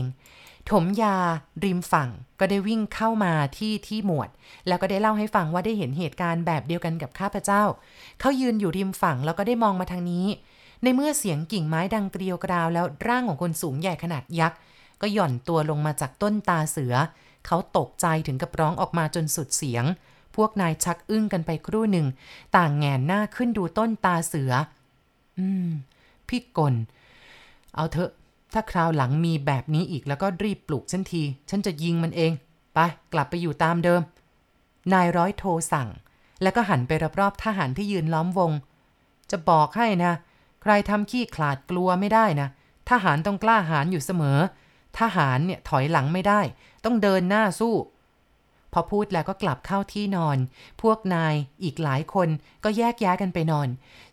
[0.70, 1.16] ถมยา
[1.64, 2.10] ริมฝั่ง
[2.40, 4.28] ก็ได้วิ่งเข้ามาที่ที่หมวด
[4.66, 7.62] แล้วก็ได้เล่าให้ฟังว่าได้เห็นเหตุการณ์แบบเดียวกันกับข้าพเจ้า
[8.20, 10.26] เขายืนอยู่ริมฝั่งแล้วก็ได้มองมาทางนี้
[10.82, 14.58] ในเมื่อเสียงกิ่งไม้ดังเกลียวกราวแล้วร่างของคนสูงใหญ่ขนาดยักษ์
[15.00, 16.94] ก็หย่อนตัวลงมาจากต้นตาเสือ
[17.46, 19.84] เขาตกใจถึงกับร้องออกมาจนสุดเสียง
[20.36, 22.06] พวกนายชักอึ้งกันไปครู่หนึ่ง
[22.56, 24.52] ต่างแงนหน้าขึ้นดูต้นตาเสือ
[25.38, 25.68] อืม
[26.28, 26.74] พี่กล
[27.74, 28.10] เอาเถอะ
[28.52, 32.32] ถ้าคราวหลังมีแบบนี้อีกแล้วก็รีบปลุกฉันที ฉันจะยิงมันเอง
[32.74, 32.78] ไป
[33.12, 34.00] กลับไปอยู่ตามเดิม
[34.92, 35.88] นายร้อยโทสั่ง
[36.42, 38.52] แล้วก็หันไปรอบๆทหารที่ยืนล้อมวง
[39.30, 40.12] จะบอกให้นะ
[40.62, 42.48] ใครทำขี้ขลาดกลัวไม่ได้นะ
[42.90, 44.38] ทหารต้องกล้าหาญอยู่เสมอ
[44.98, 46.40] ทหารเนี่ยถอยหลังไม่ได้
[46.84, 47.74] ต้องเดินหน้าสู้
[48.72, 50.38] พอพูดแล้วก็กลับเข้าที่นอน
[50.82, 52.28] พวกนายอีกหลายคน
[52.64, 53.68] ก็แยกย้ายกันไปนอน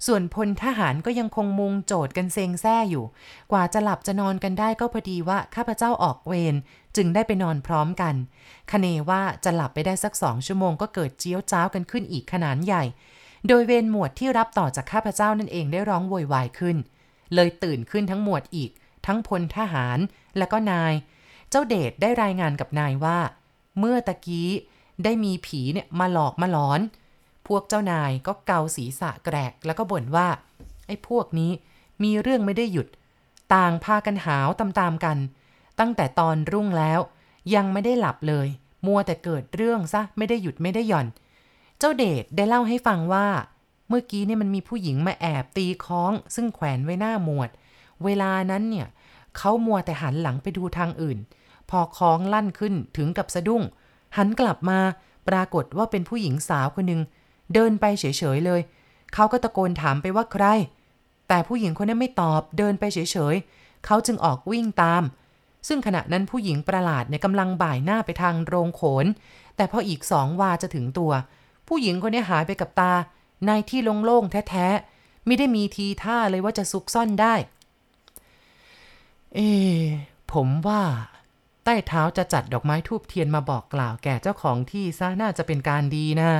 [0.05, 3.05] ส่วนพลทหารก็ยังคงมุงโจดกันเซงแซ่อยู่
[3.51, 6.55] กว่าจะหลับจะนอนกันได้ก็พอดีว่าข้าพเจ้าออกเวร
[6.95, 8.15] จึงได้ไปนอนพร้อมกัน
[8.71, 12.83] คเนว่าจะหลับไปได้สักสองชั่วโมงก็เกิดเจี้ยวจ้าวกันขึ้นอีกขนาดใหญ่
[13.47, 16.77] โดยเวรหมวดที่รับต่อจากข้าพเจ้านั่นเองได้ร้องโวยวายขึ้น
[17.35, 18.71] เลยตื่นขึ้นทั้งหมวดอีก
[19.05, 19.99] ทั้งพลทหาร
[20.37, 20.93] และก็นาย
[21.49, 23.19] เจ้าเดชได้รายงานกับนายว่า
[23.79, 24.49] เมื่อตะกี้
[25.03, 26.79] ได้มีผีเนี่ยมาหลอกมาหลอน
[27.47, 30.27] พวกเจ้านายก็เกาศีรษะแกรก แล้วก็บ่นว่า
[30.87, 31.51] ไอ้พวกนี้
[32.03, 32.87] มีเรื่องไม่ได้หยุด
[33.53, 35.17] ต่างพากันหาวตามๆกัน
[35.79, 36.99] ตั้งแต่ตอนรุ่งแล้ว
[37.55, 38.47] ยังไม่ได้หลับเลย
[38.85, 41.07] มัวแต่เกิดเรื่องซะไม่ได้หยุดไม่ได้หย่อน
[41.79, 43.27] เจ้าเดชได้เล่าให้ฟังว่า
[43.89, 47.49] เมื่อกี้เนี่ยมันมีผู้หญิงมาแอบตีค้อง ซึ่งแขวนไว้หน้าหมวด
[48.03, 48.87] เวลานั้นเนี่ย
[49.37, 51.17] เขามัวแต่หันหลังไปดูทางอื่น
[51.69, 53.63] พอคล้องลั่นขึ้นถึงกับสะดุ้ง
[54.17, 54.79] หันกลับมา
[55.27, 57.01] ปรากฏว่าเป็นผู้หญิงสาวคนหนึ่ง
[57.53, 58.61] เดินไปเฉยๆเลย
[59.13, 60.45] เขาก็ตะโกนถามไปว่าใคร
[61.27, 65.03] แต่ผู้หญิงคนนั้นไม่ตอบเดินไปเฉยๆ เขาจึงออกวิ่งตาม
[65.67, 69.05] ซึ่งขณะนั้นผู้หญิงประหลาดเนี่ยกำลังบ่ายหน้าไปทางโรงโขน
[69.55, 71.11] แต่พออีกสองวาจะถึงตัว
[71.67, 72.93] ผู้หญิงคนนี้หายไปกับตา
[73.47, 77.35] ในที่โล่งๆแท้ๆไม่ได้มีทีท่าเลยว่าจะซุกซ่อนได้
[79.35, 79.39] เอ
[80.33, 80.81] ผมว่า
[81.65, 86.31] ใต้เท้าจะจัดดอกไม้ทูบเทียนมาบอกกล่าวแก่เจ้าของที่ซะน่าจะเป็นการดีนะ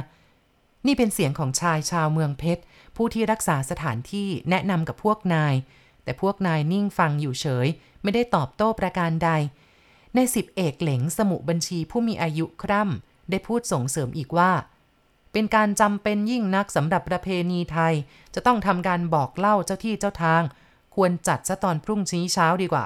[0.85, 2.63] นี่เป็นเสียงของชายชาวเมืองเพชร
[2.95, 5.55] ผู้ที่รักษาสถานที่แนะนำกับพวกนาย
[6.03, 7.67] แต่พวกนายนิ่งฟังอยู่เฉย
[8.03, 9.29] ไม่ได้ตอบโต้ประการใด
[10.15, 14.51] ในสิบเอกเหลงสมุบัญชีผู้มีอายุคร่ำได้พูดส่งเสริมอีกว่า
[15.31, 17.93] เป็นการจำเป็นยิ่งนักสำหรับประเพณีไทย
[18.33, 20.41] จะต้องทำการบอกเล่าเจ้าที่เจ้าทาง
[20.95, 22.85] ควรจัดซะตอนพรุ่งนี้เช้าดีกว่า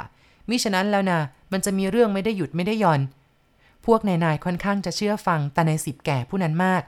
[0.49, 1.19] มิฉะนั้นแล้วนะ
[1.51, 3.01] มันจะมีเรื่องไม่ได้หยุดไม่ได้หย่อน
[3.85, 6.81] พวกนายนายค่อนข้างจะเชื่อฟังแต่ในสิบแก่ผู้นั้นมาก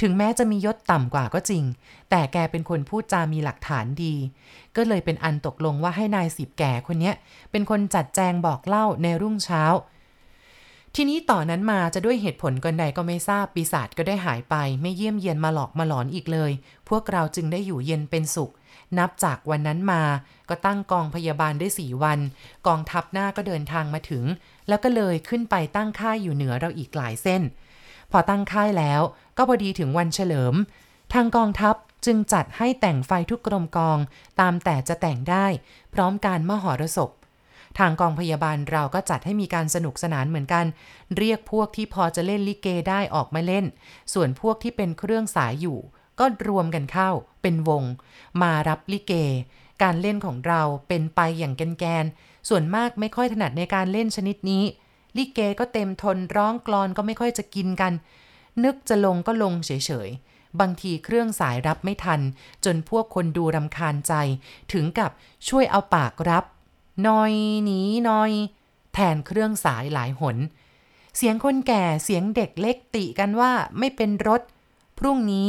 [0.00, 1.64] ถึงแม้จะมียศต่ำกว่าก็จริง
[2.10, 4.14] แต่แกเป็นคนพูดจามีหลักฐานดี
[4.76, 7.14] ก็เลยเป็นอันตกลงว่าให้นายสิบแก่คนเนี้ย
[7.50, 9.62] เป็นคนจัดแจงบอกเล่าในรุ่งเช้า
[10.94, 16.52] ทีนี้ต่อนนั้นมาจะด้วยเหตุผลกันใดก็ไม่ทราบปีศาจก็ได้หายไป ไม่เยี่ยมเยียนมาหลอกมาหลอนอีกเลย
[16.88, 18.50] พวกเราจึงได้อยู่เย็นเป็นสุข
[18.98, 20.02] นับจากวันนั้นมา
[20.48, 22.18] ก็ตั้งกองพยาบาลได้สี่วัน
[22.66, 24.24] กองทัพหน้าก็เดินทางมาถึง
[24.68, 27.42] แล้วก็เลยขึ้นไปตั้งค่ายอยู่เหนือเราอีกหลายเส้น
[28.10, 29.00] พอตั้งค่ายแล้ว
[29.36, 30.54] ก็พอดีถึงวันเฉลิม
[31.12, 31.74] ทางกองทัพ
[32.06, 33.98] จึงจัดให้แต่งไฟทุกกรมกอง
[34.40, 35.46] ตามแต่จะแต่งได้
[35.94, 37.10] พร้อมการมหรสพ
[37.78, 40.66] ทางกองพยาบาลเราก็จัดให้มีการสนุกสนานเหมือนกัน
[41.16, 43.64] เรียกพวกที่พอจะเล่นลิเกได้ออกมาเล่น
[44.12, 45.78] ส่วนพวกที่เป็นเครื่องสายอยู่
[46.20, 47.10] ก็รวมกันเข้า
[47.42, 47.84] เป็นวง
[48.42, 49.12] มารับลิเก
[49.82, 54.64] การเล่นของเราเป็นไปอย่างแกนๆส่วนมากไม่ค่อยถนัดในการเล่นชนิดนี้
[55.16, 57.92] ลิเกก็เต็มทนร้องกลอนก็ไม่ค่อยจะกินกัน
[58.64, 59.70] นึกจะลงก็ลงเฉ
[60.06, 62.20] ยๆ บางทีเครื่องสายรับไม่ทัน
[62.64, 64.12] จนพวกคนดูรำคาญใจ
[64.72, 65.10] ถึงกับ
[65.48, 66.44] ช่วยเอาปากรับ
[67.02, 68.32] หนอยหนีหนอย
[68.94, 70.36] แทนเครื่องสายหลายหน
[71.16, 74.42] เสียงคนแก่เสียงเด็กเล็กติกันว่าไม่เป็นรถ
[74.98, 75.48] พรุ่งนี้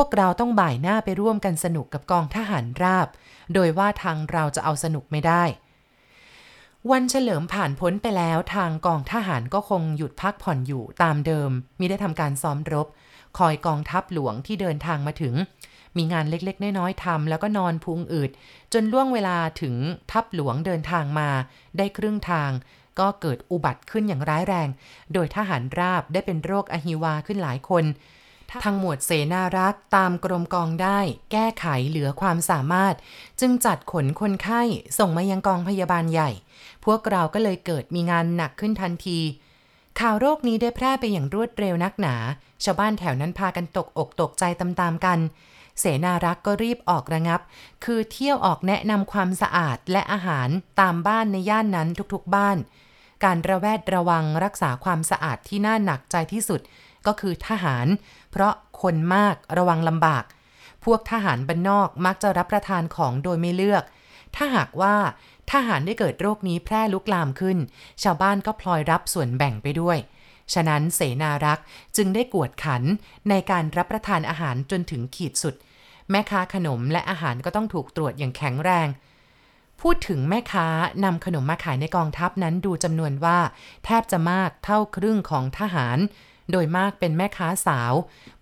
[0.00, 3.08] วกเราต้องบ่ายหน้าไปร่วมกันสนุกกับกองทหารราบ
[3.54, 5.44] โดยว่าทางเราจะเอาสนุกไม่ได้
[6.90, 12.86] วันเฉลิมผ่านพ้นไปแล้วทางกองทหารก็คงหยุดพักผ่อนอยู่ตามเดิมมิได้ทำการซ้อมรบ
[13.38, 15.34] คอยกองทัพหลวงที่เดินทางมาถึง
[15.96, 18.30] มีงานเล็กๆ น้อยๆทำแล้วก็นอนพุงอืด
[18.72, 19.74] จนล่วงเวลาถึง
[20.12, 21.30] ทัพหลวงเดินทางมา
[21.78, 22.50] ได้ครึ่งทาง
[22.98, 24.68] ก็เกิดอุบัติขึ้นอย่างร้ายแรง
[25.12, 27.84] โดยทหารราบได้เป็นโรคอหิวาขึ้นหลายคน
[28.64, 30.98] ทางหมวดเสนารักษ์ตามกรมกองได้
[31.32, 32.94] แก้ไขเหลือความสามารถ
[33.40, 34.62] จึงจัดขนคนไข้
[34.98, 36.30] ส่งมายังกองพยาบาลใหญ่
[36.84, 39.18] พวกเราก็เลยเกิดมีงานหนักขึ้นทันที
[40.00, 42.16] ข่าวโรคนี้ได้แพร่ไปอย่างรวดเร็วนักหนา
[42.64, 45.18] ชาวบ้านแถวนั้นพากันตกอกตกใจตามๆกัน
[45.80, 47.40] เสนารักษ์ก็รีบออกระงับ
[47.84, 50.48] คือเที่ยวออกแนะนำความสะอาดและอาหาร
[50.80, 52.56] ตามบ้านในย่านนั้นทุกๆบ้าน
[53.24, 56.60] การระแวดระวังรักษาความสะอาดที่น่าหนักใจที่สุด
[57.06, 57.86] ก็คือทหาร
[58.40, 60.24] ราะคนมากระวังลำบาก
[60.84, 63.84] พวกทหารบ้านนอกมักจะรับประทานของโดยไม่เลือก
[64.36, 64.96] ถ้าหากว่า
[65.52, 67.58] ทหารได้เกิดโรคนี้แพร่ลุกลามขึ้น
[68.02, 69.98] ชาวบ้านก็พลอยรับส่วนแบ่งไปด้วย
[70.54, 71.64] ฉะนั้นเสนารักษ์
[71.96, 72.82] จึงได้กวดขัน
[73.28, 75.54] ในการรับประทานอาหารจนถึงขีดสุด
[76.10, 78.88] แม่ค้าขนมและอาหารก็ต้องถูกตรวจอย่างแข็งแรง
[79.80, 80.66] พูดถึงแม่ค้า
[81.04, 83.38] นำขนมมาขายในกองทัพนั้นดูจำนวนว่า
[83.84, 85.98] แทบจะมากเท่าครึ่งของทหาร
[86.50, 87.92] โดยมากเป็นแม่ค้าสาว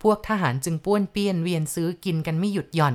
[0.02, 2.94] พวกทหารจึงป้วนเปี้ยนเวียนซื้อกินกันไม่หยุดหย่อน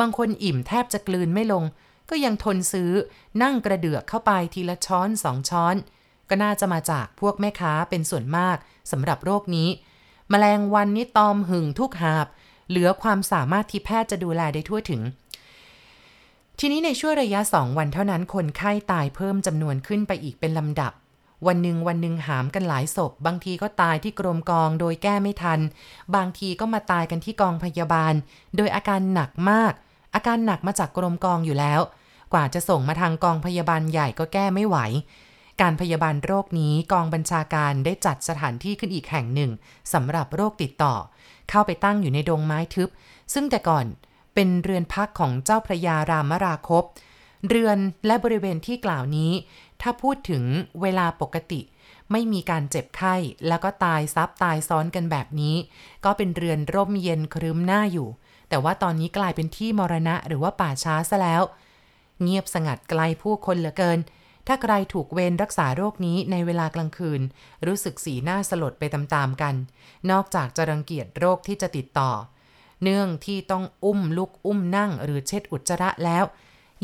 [0.00, 1.64] บางคนอิ่มแทบจะกลืนไม่ลง
[2.10, 2.90] ก็ยังทนซื้อ
[3.42, 5.76] นั่งกระเดือกเข้าไปทีละช้อนสองช้อน
[6.28, 8.56] ก็น่าจะมาจากพวกแม่ค้าเป็นส่วนมาก
[8.90, 9.68] สำหรับโรคนี้
[10.32, 12.26] มแมลงวันนี้ตอมหึงทุกหาบ
[12.68, 15.02] เหลือความสามารถที่แพทย์จะดูแลได้ทั่วถึง
[16.58, 20.92] ทีนี้ในช่วงระยะสองวันเท่านั้นคนไข้ตายเพิ่มจำนวนขึ้นไปอีกเป็นลำดับ
[21.46, 25.60] วันหนึ่งวันหนึ่งหามกันหลายศพ บางทีก็ตายที่กรมกองโดยแก้ไม่ทัน
[26.14, 28.14] บางทีก็มาตายกันที่กองพยาบาล
[28.56, 29.72] โดยอาการหนักมาก
[30.14, 31.80] อาการหนักมาจากกรมกองอยู่แล้ว
[32.32, 34.76] กว่าจะส่งมาทางกองพยาบาลใหญ่ก็แก้ไม่ไหว
[35.60, 39.50] การพยาบาลโรคนี้กองบัญชาการได้จัดสถานที่ขึ้นอีกแห่งหนึ่ง
[39.92, 40.94] สำหรับโรคติดต่อ
[41.50, 42.88] เข้าไปตั้งอยู่ในดงไม้ทึบ
[43.34, 43.86] ซึ่งแต่ก่อน
[44.34, 46.84] เป็นเรือนพักของเจ้าพระยารามราคบ
[47.48, 49.32] เรือนและบริเวณที่กล่าวนี้
[49.82, 50.44] ถ้าพูดถึง
[50.80, 51.60] เวลาปกติ
[52.12, 53.14] ไม่มีการเจ็บไข้
[53.48, 55.56] แล้วก็ตายซับตายซ้อนกันแบบนี้
[56.04, 58.08] ก็เป็นเรือนร่มเย็นครึ้มหน้าอยู่
[58.48, 61.42] แต่ว่าตอนนี้กลายเป็นที่มรณะหรือว่าป่าช้าซะแล้ว
[62.22, 63.98] เงียบสงัดไกลผู้คนเหลือเกิน
[64.46, 67.20] ถ้าใครถูกเวรรักษาโรคนี้ในเวลากลางคืน
[67.66, 69.54] รู้สึกสีหน้าสลดไปตามๆกัน
[70.10, 72.10] นอกจากจะรังเกียจโรคที่จะติดต่อ
[72.82, 76.24] เนื่องที่ต้องอุ้มลุกอุ้มนั่งหรือเช็ดอุจจาระแล้ว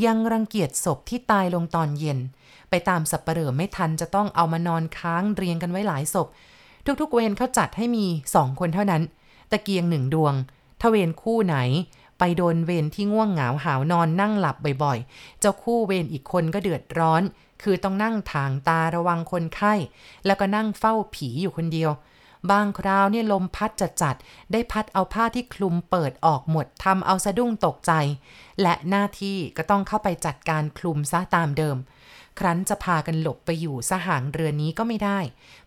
[0.04, 2.18] ยังรังเกียจศพที่ตายลงตอนเย็น
[2.70, 6.28] ไปตามสับเปลือไม่ทันจะต้องเอามานอนค้างเรียงกันไว้หลายศพ
[7.00, 9.02] ทุกๆเวรเขาจัดให้มีสองคนเท่านั้น
[9.50, 10.34] ตะเกียงหนึ่งดวง
[10.80, 11.56] ถ้าเวรคู่ไหน
[12.18, 17.22] ไปโดนเวรที่ง่วงเหงาหาวนอนนั่งหลับบ่อยๆ เจ้าคู่เวรอีกคนก็เดือดร้อน
[17.62, 19.74] คือต้องนั่งทางตาระวังคนไข้
[20.26, 21.90] แล้วก็นั่งเฝ้าผีอยู่คนเดียว
[22.50, 24.16] บางคราวเนี่ยลมพัดจัดจัด
[24.52, 27.92] ได้พัดเอาผ้าที่คลุมเปิดออกหมดทำเอาสะดุ้งตกใจ
[28.62, 31.76] และหน้าที่ก็ต้องเข้าไปจัดการคลุมซะตามเดิม
[32.38, 35.18] ครั้นจะพากันหลบไปอยู่สหางเรือนนี้ก็ไม่ได้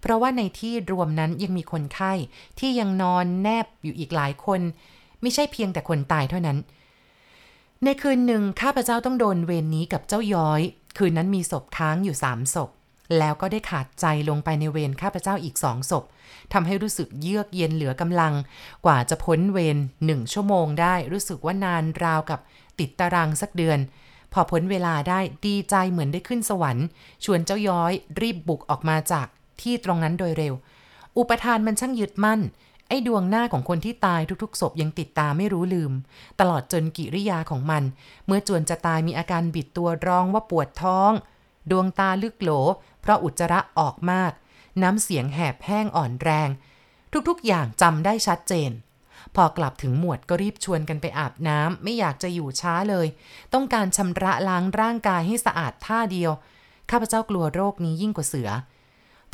[0.02, 2.14] เพราะว่าในที่รวมนั้นยังมีคนไข้
[2.60, 4.62] ที่ยังนอนแนบอยู่อีกหลายคน
[5.22, 6.58] ไม่ใช่เพียงแต่คนตายเท่านั้น
[7.84, 10.62] ในคืนหนึ่งข้าพเจ้าต้องโดนเวรนนี้กับเจ้าย้อย
[10.98, 12.70] คืนนั้นมีศพค้างอยู่สามศพ
[13.20, 16.04] แล้วก็ได้ขาดใจลงไปในเวรข้าพเจ้าอีกสองศพ
[16.54, 18.34] ทำให้รู้สึกเยือกเย็นเหลือกำลัง
[18.86, 22.40] กว่าจะพ้นเวรหนึ่งชั่วโมงได้รู้สึกว่านานราวกับ
[22.80, 23.80] ติดตารางสักเดือน
[24.34, 26.86] พอพ้นเวลาได้ดีใจเหมือนได้ขึ้นสวรรค์
[27.24, 29.28] ชวนเจ้าย้อยรีบบุกออกมาจาก
[29.62, 30.54] ที่ตรงนั้นโดยเร็ว
[31.18, 32.42] อุปทานมันช่างยึดมั่น
[32.88, 35.92] ไอ้ดวงหน้าของคนที่ตายทุกๆศพยังติดตาไม่รู้ลืม
[36.40, 37.84] ตลอดจนกิริยาของมัน
[38.26, 41.12] เมื่อจวนจะตายมีอาการบิดตัวร้องว่าปวดท้อง
[41.72, 42.50] ดวงตาลึกโหล
[43.04, 44.32] เพราะอุจจาระออกมาก
[44.82, 46.50] น้ำเสียงแหบแห้งอ่อนแรง
[47.30, 48.72] ทุกๆ อย่างจำได้ชัดเจน
[49.36, 53.08] พอกลับถึงหมวดก็รีบชวนกันไปอาบน้ำไม่อยากจะอยู่ช้าเลย
[53.54, 56.32] ต้องการชำระล้างร่างกายให้สะอาดท่าเดียว
[56.92, 58.50] ข้าพเจ้ากลัวโรคนี้ยิ่งกว่าเสือ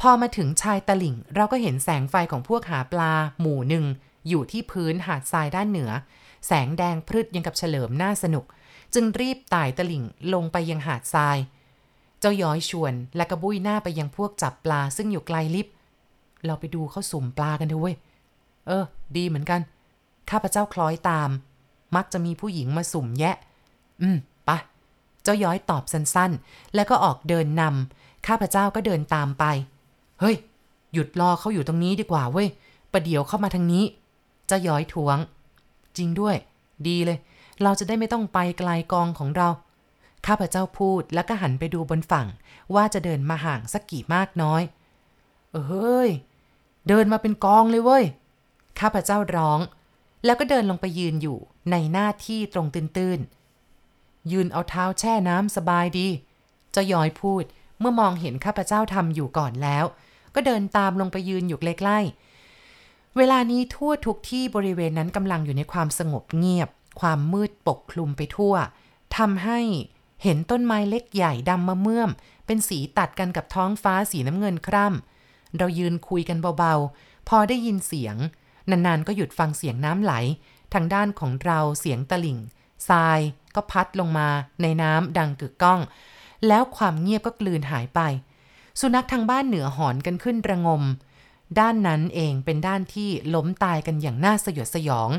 [0.02, 3.86] พอมาถึงชายตลิ่ง เราก็เห็นแสงไฟของพวกหาปลา หมู่หนึ่ง
[4.28, 5.92] อยู่ที่พื้นหาดทรายด้านเหนือ
[6.48, 8.46] แสงแดงพรึดยังกับเฉลิมน่าสนุก
[8.94, 10.04] จึงรีบไต่ตลิ่ง
[10.34, 11.38] ลงไปยังหาดทราย
[12.20, 15.68] เจ้าย้อยชวน และกระบุยหน้าไปยังพวกจับปลาซึ่งอยู่ไกลลิบ
[16.46, 17.96] เราไปดูเขาสุ่มปลากันเถอะเว้ย
[18.68, 18.84] เออ
[19.18, 19.60] ดีเหมือนกัน
[20.30, 21.30] ข้าพเจ้าคล้อยตาม
[21.96, 23.36] มักจะมีผู้หญิงมาสุ่มแยะ
[24.02, 24.58] อืมปะ
[25.24, 29.44] เจ้าย้อยตอบสั้นๆ แล้วก็ออกเดินนำข้าพเจ้าก็เดินตามไป
[30.20, 30.36] เฮ้ย
[30.94, 32.48] หยุดรอเขาอยู่ตรงนี้ดีกว่าเว้ย
[32.92, 33.84] ประเดี๋ยวเข้ามาทางนี้
[34.48, 35.18] เจ้าย้อยทวง
[35.98, 36.36] จริงด้วย
[36.88, 37.18] ดีเลย
[37.64, 39.48] เราจะได้ไม่ต้องไปไกลกองของเรา
[40.30, 42.28] ข้าพเจ้าพูดแล้วก็หันไปดูบนฝั่ง
[42.76, 44.62] ว่าจะเดินมาห่างสักกี่มากน้อย
[45.54, 46.10] เอ้ย
[46.88, 48.06] เดินมาเป็นกองเลยเว้ย
[48.80, 49.60] ข้าพเจ้าร้อง
[50.26, 51.38] แล้วก็เดินลงไปยืนอยู่
[51.72, 56.08] ในหน้าที่ตรงตื้นๆ ยืนเอาเท้าแช่น้ำสบายดี
[56.72, 57.44] เจ้าย้อยพูด
[57.80, 59.86] เมื่อมองเห็นข้าพเจ้าทำอยู่ก่อนแล้ว
[60.36, 66.70] ก็เดินตามลงไปยืนอยู่ใกล้ๆ เวลานี้ทั่วทุกที่บริเวณนั้นกำลังอยู่ในความสงบเงียบ
[67.02, 68.56] ความมืดปกคลุมไปทั่ว
[69.18, 69.60] ทำให้
[70.24, 72.10] เห็นต้นไม้เล็กใหญ่ดำมะเมื่อม
[72.46, 78.16] เป็นสีตัดกันกับท้องฟ้าสีน้ำเงินคร่ำ เรายืนคุยกันเบาๆ พอได้ยินเสียง
[78.70, 80.14] นานๆ ก็หยุดฟังเสียงน้ำไหล
[80.74, 82.38] ทางด้านของเราเสียงตะลิ่ง
[82.90, 83.20] ทราย
[83.56, 84.28] ก็พัดลงมา
[84.62, 85.80] ในน้ำดังกึกก้อง
[86.48, 88.00] แล้วความเงียบก็กลืนหายไป
[88.80, 90.84] สุนัขทางบ้านเหนือหอนกันขึ้นระงม
[91.60, 95.10] ด้านนั้นเองเป็นด้านที่ล้มตายกันอย่างน่าสยดสยอง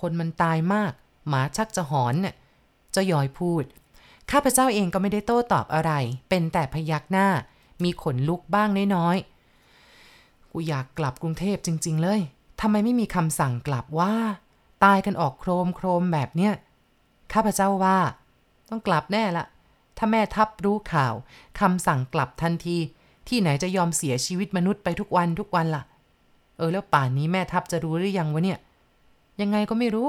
[0.00, 0.92] คนมันตายมาก
[1.28, 2.32] หมาชักจะหอนเน่
[2.94, 3.64] จ้ายอยพูด
[4.30, 5.92] ข้าพเจ้าเองก็ไม่ได้โต้ตอบอะไร
[6.28, 7.28] เป็นแต่พยักหน้า
[7.82, 12.20] มีขนลุกบ้างน้อยๆ กูอยากกลับกรุงเทพจริง ๆ เลย
[12.60, 14.14] ทำไมไม่มีคำสั่งกลับว่า
[14.84, 16.52] ตายกันออกโครมโครมแบบเนี้ย
[17.32, 17.98] ข้าพเจ้าว่า
[18.68, 19.44] ต้องกลับแน่ละ
[19.98, 21.14] ถ้าแม่ทัพรู้ข่าว
[21.60, 22.76] คำสั่งกลับทันที
[23.28, 25.82] ที่ไหนจะยอมเสียชีวิตมนุษย์ไปทุกวันทุกวันล่ะ
[26.56, 28.58] เออแล้วป่านนี้แม่ทัพจะรู้หรือยังวะเนี่ย
[29.40, 30.08] ยังไงก็ไม่รู้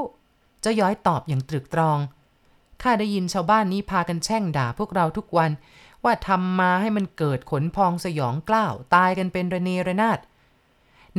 [0.61, 1.97] เจ้าย้อยตอบอย่างตรึกตรอง
[2.81, 5.51] ข้าได้ยินชาวบ้านนี้พากันแช่งด่าพวกเราทุกวัน
[6.03, 10.19] ว่าทำมาให้มันเกิดขนพองสยองกล้าวตายกันเป็นระเนระนาด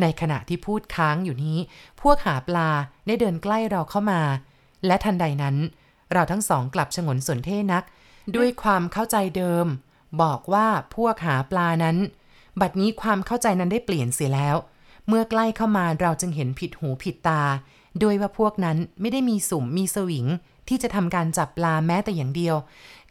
[0.01, 1.59] ในขณะที่พูดค้างอยู่นี้
[2.01, 2.69] พวกหาปลา
[3.07, 4.23] ได้เดินใกล้เราเข้ามา
[4.87, 5.57] และทันใดนั้น
[6.13, 7.85] เราทั้งสองกลับฉงนสนเท่นัก
[8.37, 9.67] ด้วยความเข้าใจเดิม
[10.23, 11.97] บอกว่าพวกหาปลานั้น
[12.61, 14.57] บัดนี้ความเข้าใจนั้นได้เปลี่ยนเสียแล้ว
[15.09, 17.43] เมื่อใกล้เข้ามาเราจึงเห็นผิดหูผิดตา
[18.01, 20.27] โดยว่าพวกนั้นไม่ได้มีสุ่มมีสวิง
[20.69, 22.57] ที่จะทำการจับปลาแม้แต่อย่างเดียว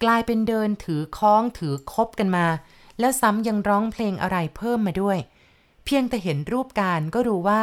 [0.04, 2.46] กลายเป็นเดินถือค้องถือคบกันมา
[3.00, 5.18] แล้วซ้ำยังร้องเพลงอะไรเพิ่มมาด้วย
[5.86, 7.62] เพียงแต่เห็นรูปการก็รู้ว่า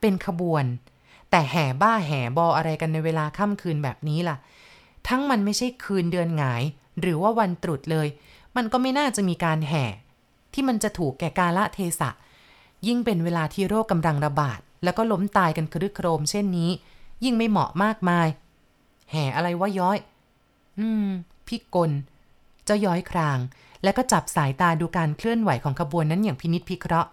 [0.00, 0.64] เป็นขบวน
[1.30, 4.36] แต่แห่บ้าแห่บออะไรกันในเวลาค่ำคืนแบบนี้ล่ะ
[5.08, 6.62] ทั้งมันไม่ใช่คืนเดือนหงาย
[7.00, 8.08] หรือว่าวันตรุษเลย
[8.56, 9.84] มันก็ไม่น่าจะมีการแห่
[10.54, 12.10] ที่มันจะถูกแก่กาละเทศะ
[12.86, 16.70] ยิ่งเป็นเวลาที่โรคกำลังระบาด แล้วก็ล้มตายกันครึกโครมเช่นนี้
[17.24, 18.28] ยิ่งไม่เหมาะมากมาย
[19.10, 19.98] แห่อะไรวะย้อย
[20.78, 21.08] อืม
[21.46, 21.90] พี่กล
[22.64, 23.38] เจ้าย้อยคราง
[23.82, 27.10] แล้วก็จับสายตาดูการเคลื่อนไหวของขบวนนั้นอย่างพินิษพิเคราะห์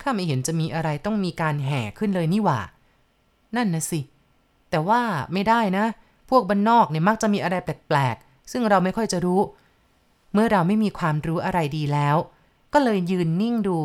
[0.00, 2.60] ข้าไม่เห็นจะมีอะไรต้องมีการแห่ขึ้นเลยนี่หว่า
[3.56, 4.00] นั่นนะสิ
[4.70, 5.00] แต่ว่า
[5.32, 5.86] ไม่ได้นะ
[6.30, 9.40] พวกบ้านนอกเนี่ยมักจะมีอะไรแปลกๆ ซึ่งเราไม่ค่อยจะรู้
[10.32, 12.16] เมื่อเราไม่มีความรู้อะไรดีแล้ว
[12.72, 13.78] ก็เลยยืนนิ่งดู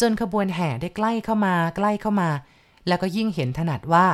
[0.00, 2.30] จนขบวนแห่ได้ใกล้เข้ามา ใกล้เข้ามา
[2.86, 4.06] แล้วก็ยิ่งเห็นถนัดว่า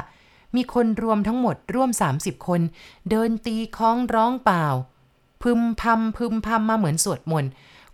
[0.56, 2.60] มีคนรวมทั้งหมดร่วม 30 คน
[3.10, 4.66] เดินตีคล้องร้องเปล่า
[5.42, 7.50] พึมพำพึมพำมาเหมือนสวดมนต์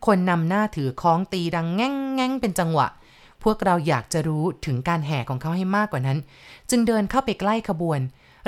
[0.06, 2.86] คนนำหน้าถือคล้องตีดังแง่งแง่งเป็นจังหวะ
[3.42, 6.18] พวกเราอยากจะรู้ถึงการแห่ของเขาให้มากกว่านั้น
[6.70, 8.00] จึงเดินเข้าไปใกล้ขบวน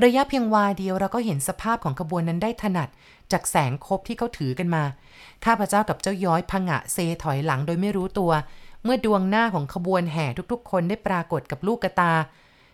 [0.05, 2.89] ระยะเพียงวาเดียวเราก็เห็นสภาพของขบวนนั้นได้ถนัด
[3.33, 4.83] จากแสงคบที่เขาถือกันมา
[5.45, 8.33] ข้าพเจ้ากับเจ้าย้อยพังะเซถอยหลังโดยไม่รู้ตัว
[8.85, 12.13] เมื่อดวงหน้าของขบวนแห่ทุกๆ คนได้ปรากฏกับลูกกระตา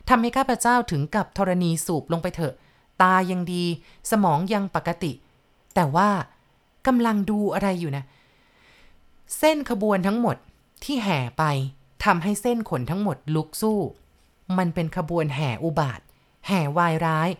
[0.08, 2.54] ทำให้ข้าพเจ้าถึงกับธรณีสูบลงไปเถอะ
[3.02, 3.64] ตายังดี
[4.10, 5.12] สมองยังปกติ
[5.74, 6.10] แต่ว่า
[6.86, 8.04] กำลังดูอะไรอยู่นะ
[9.38, 10.36] เส้นขบวนทั้งหมด
[10.84, 11.44] ที่แห่ไป
[12.04, 13.78] ทำให้เส้นขนทั้งหมดลุกสู้
[14.58, 16.00] มันเป็นขบวนแห่อุบาท
[16.46, 17.30] แห่วายร้าย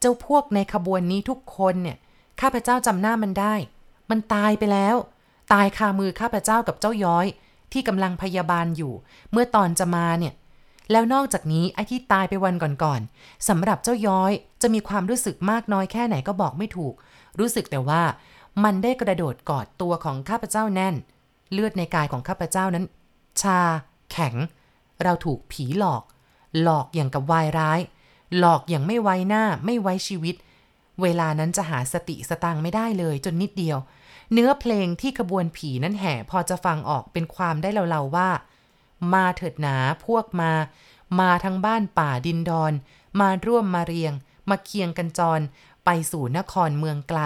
[0.00, 1.96] เจ้าพวกในขบวนนี้ทุกคนเนี่ย
[2.40, 3.54] ข้าพเจ้าจำหน้ามันได้
[4.10, 4.96] มันตายไปแล้ว
[5.52, 7.26] ตายคามือข้าพเจ้ากับเจ้าย้อย
[7.72, 8.92] ที่กำลังพยาบาลอยู่
[9.32, 10.34] เมื่อตอนจะมาเนี่ย
[10.90, 16.94] แล้วนอกจากนี้ไอ้ที่ตายไปวันก่อนๆสำหรับเจ้าย้อยจะมีความรู้สึกมากน้อยแค่ไหนก็บอกไม่ถูก
[17.38, 18.02] รู้สึกแต่ว่า
[18.64, 20.94] มันได้กระโดดกอดตัวของข้าพเจ้าแน่น
[21.52, 22.84] เลือดในกายของข้าพเจ้านั้น
[23.40, 23.60] ชา
[24.12, 24.34] แข็ง
[25.02, 26.02] เราถูกผีหลอก
[26.62, 27.80] หลอกอย่างกับวายร้าย
[28.38, 30.34] หลอกอย่างไม่ไว้หน้าไม่ไว้ชีวิต
[31.02, 33.78] เวลานั้นจะหาสติสตังไม่ได้เลยจนนิดเดียว
[34.32, 38.30] เนื้อเพลงที่ขบวนผีนั้นแห่พอจะฟังออกเป็นความได้เล่าๆว่า
[39.12, 40.52] มาเถิดหนาพวกมา
[41.20, 42.72] มาทั้งบ้านป่าดินดอน
[43.20, 44.12] มาร่วมมาเรียง
[44.50, 45.40] มาเคียงกันจร
[45.84, 47.20] ไปสู่นครเมืองไกล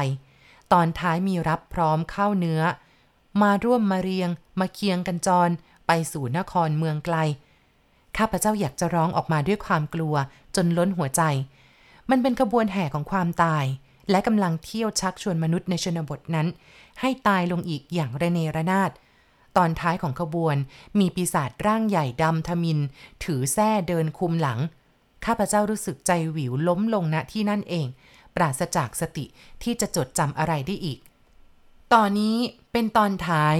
[0.73, 2.63] ตอนท้ายมีรับพร้อมข้าวเนื้อ
[3.43, 4.29] มาร่วมมาเรียง
[4.61, 5.51] มาเคียงกันจร
[5.87, 7.17] ไปสู่นครเมืองไกล
[8.17, 10.15] ข้าพเจ้าอยากจะร้องออกมาด้วยความกลัว
[10.57, 11.23] จนล้นหัวใจ
[12.11, 13.65] มันเป็นขบวนแห่ของความตาย
[14.11, 16.47] และกำลังเที่ยวชักชวนมนุษย์ในชนบทนั้น
[17.01, 18.91] ให้ตายลงอีกอย่างระเนระนาด
[19.57, 20.57] ตอนท้ายของขบวน
[20.99, 22.79] มีปีศาจร่างใหญ่ดำทมิน
[23.25, 24.59] ถือแส้เดินคุมหลัง
[25.25, 27.87] ข้าพเจ้ารู้สึกใจหวิวล้มลงณที่นั่นเอง
[28.37, 29.25] ปราศจากสติ
[29.62, 30.99] ที่จะจดจำอะไรได้อีก
[31.93, 32.37] ตอนนี้
[32.73, 33.57] เป็นตอนท้าย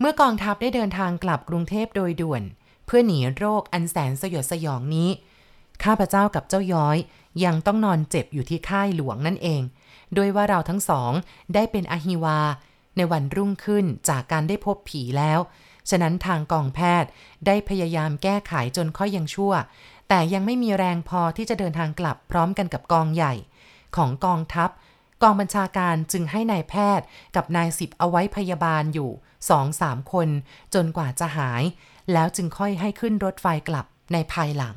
[0.00, 2.42] เมื่อกองทัพได้เดินทางกลับกรุงเทพโดยด่วน
[2.86, 5.08] เพื่อหนีโรคอันแสนสยดสยองนี้
[5.84, 6.96] ข้าพเจ้ากับเจ้าย้อย
[7.44, 9.62] ยังต้องนอนเจ็บอยู่ที่ค่ายหลวงนั่นเอง
[10.14, 11.12] โดยว่าเราทั้งสอง
[11.54, 12.38] ได้เป็นอหิวา
[12.96, 15.40] ในวันรุ่งขึ้นจากการได้พบผีแล้ว
[15.90, 17.10] ฉะนั้นทางกองแพทย์
[17.46, 19.52] ได้พยายามแก้ไขจนค่อยยังชั่ว
[20.08, 23.34] แต่ยังไม่มีแรงพอที่จะเดินทางกลับพร้อมกันกับกองใหญ่
[23.96, 24.70] ของกองทัพ
[25.22, 27.06] กองบัญชาการจึงให้นายแพทย์
[27.36, 29.10] กับนายสิบเอาไว้พยาบาลอยู่
[29.50, 30.28] สองสามคน
[30.74, 31.62] จนกว่าจะหาย
[32.12, 34.76] แล้วจึงค่อยให้ขึ้นรถไฟกลับในภายหลัง